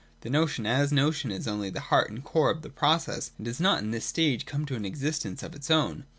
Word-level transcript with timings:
The 0.21 0.31
notion 0.31 0.65
as 0.65 0.91
notion 0.91 1.29
is 1.29 1.47
only 1.47 1.71
tlie 1.71 1.77
heart 1.77 2.09
and 2.09 2.23
core 2.23 2.49
of 2.49 2.63
the 2.63 2.71
process, 2.71 3.33
and 3.37 3.45
does 3.45 3.59
not 3.59 3.83
in 3.83 3.91
this 3.91 4.03
stage 4.05 4.47
come 4.47 4.65
to 4.65 4.75
an 4.75 4.83
existence 4.83 5.43
of 5.43 5.53
its 5.53 5.69
own. 5.69 6.05